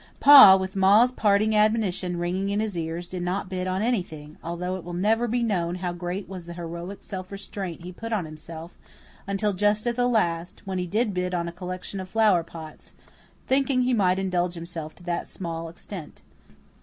Pa, 0.19 0.55
with 0.55 0.75
Ma's 0.75 1.11
parting 1.11 1.55
admonition 1.55 2.17
ringing 2.17 2.49
in 2.49 2.59
his 2.59 2.75
ears, 2.75 3.07
did 3.07 3.21
not 3.21 3.49
bid 3.49 3.67
on 3.67 3.83
anything, 3.83 4.35
although 4.43 4.75
it 4.75 4.83
will 4.83 4.95
never 4.95 5.27
be 5.27 5.43
known 5.43 5.75
how 5.75 5.93
great 5.93 6.27
was 6.27 6.47
the 6.47 6.55
heroic 6.55 7.03
self 7.03 7.31
restraint 7.31 7.83
he 7.83 7.91
put 7.91 8.11
on 8.11 8.25
himself, 8.25 8.75
until 9.27 9.53
just 9.53 9.85
at 9.85 9.95
the 9.95 10.07
last, 10.07 10.65
when 10.65 10.79
he 10.79 10.87
did 10.87 11.13
bid 11.13 11.35
on 11.35 11.47
a 11.47 11.51
collection 11.51 11.99
of 11.99 12.09
flower 12.09 12.41
pots, 12.41 12.95
thinking 13.45 13.83
he 13.83 13.93
might 13.93 14.17
indulge 14.17 14.55
himself 14.55 14.95
to 14.95 15.03
that 15.03 15.27
small 15.27 15.69
extent. 15.69 16.23